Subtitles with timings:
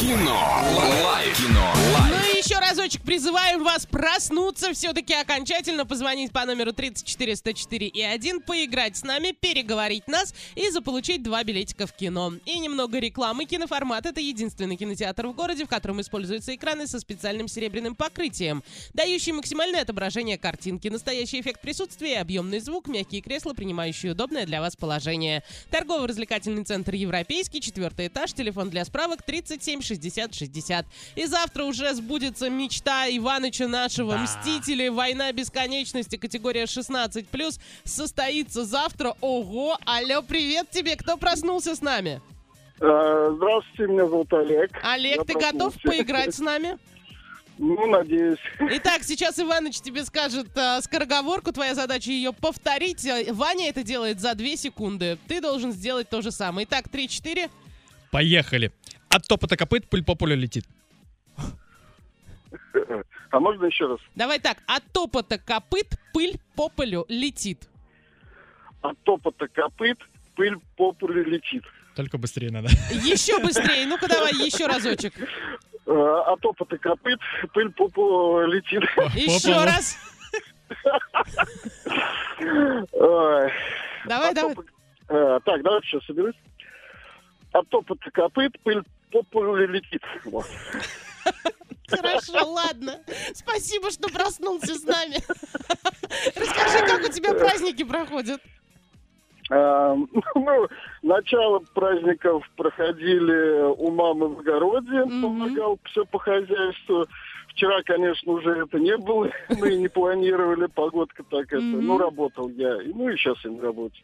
[0.00, 0.62] Кино.
[1.04, 1.36] Лайф.
[1.36, 1.79] Кино.
[2.90, 9.04] Разочек призываем вас проснуться, все-таки окончательно позвонить по номеру 34 104 и 1, поиграть с
[9.04, 12.32] нами, переговорить нас и заполучить два билетика в кино.
[12.46, 13.44] И немного рекламы.
[13.44, 19.30] Киноформат— это единственный кинотеатр в городе, в котором используются экраны со специальным серебряным покрытием, дающий
[19.30, 25.44] максимальное отображение картинки, настоящий эффект присутствия, объемный звук, мягкие кресла, принимающие удобное для вас положение.
[25.70, 30.86] Торгово-развлекательный центр «Европейский», четвертый этаж, телефон для справок 37 60 60.
[31.14, 39.14] И завтра уже сбудется мечта Иваныча нашего, Мстители, Война бесконечности, категория 16+, состоится завтра.
[39.20, 42.20] Ого, алло, привет тебе, кто проснулся с нами?
[42.80, 44.70] Э, Здравствуйте, меня зовут Олег.
[44.82, 46.78] Олег, Я ты готов поиграть с нами?
[47.58, 48.38] Ну, надеюсь.
[48.58, 53.04] Итак, сейчас Иваныч тебе скажет э, скороговорку, твоя задача ее повторить.
[53.04, 55.18] Э, Ваня это делает за 2 секунды.
[55.28, 56.66] Ты должен сделать то же самое.
[56.66, 57.50] Итак, 3-4.
[58.10, 58.72] Поехали.
[59.10, 60.64] От топота копыт пыль по полю летит.
[63.30, 64.00] А можно еще раз?
[64.14, 67.68] Давай так, от топота копыт пыль по полю летит.
[68.82, 69.98] От топота копыт
[70.34, 71.62] пыль по полю летит.
[71.94, 72.68] Только быстрее надо.
[72.90, 73.86] Еще быстрее.
[73.86, 75.12] Ну-ка давай еще разочек.
[75.86, 77.18] Э, От топота копыт
[77.52, 78.82] пыль по полу летит.
[79.14, 79.96] Еще раз.
[84.06, 84.54] Давай, давай.
[85.08, 86.34] э, Так, давайте сейчас соберусь.
[87.52, 90.02] От топота копыт пыль по полю летит.
[91.90, 93.00] Хорошо, ладно.
[93.34, 95.16] Спасибо, что проснулся с нами.
[96.36, 98.40] Расскажи, как у тебя праздники проходят.
[99.50, 99.94] Э,
[100.34, 100.68] Ну,
[101.02, 107.06] начало праздников проходили у мамы в огороде, помогал все по хозяйству.
[107.48, 111.60] Вчера, конечно, уже это не было, мы не планировали, погодка так это.
[111.60, 114.00] Ну, работал я, ну и сейчас я на работе.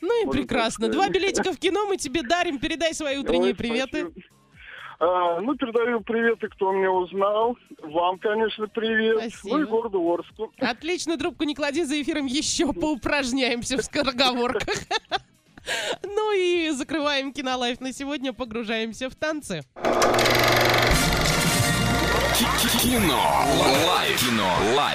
[0.00, 0.88] Ну и прекрасно.
[0.88, 2.58] Два билетика в кино мы тебе дарим.
[2.58, 4.10] Передай свои утренние Ой, приветы.
[4.10, 4.33] спасибо.
[5.04, 7.58] А, ну, передаю приветы, кто меня узнал.
[7.82, 9.18] Вам, конечно, привет.
[9.18, 9.58] Спасибо.
[9.58, 10.52] Ну и городу Орску.
[10.58, 14.74] Отлично, трубку не клади, за эфиром еще поупражняемся в скороговорках.
[16.02, 19.62] Ну и закрываем кинолайф на сегодня, погружаемся в танцы.
[22.82, 23.18] Кино.
[23.86, 24.20] Лайф.
[24.20, 24.54] Кино.
[24.76, 24.92] Лайф.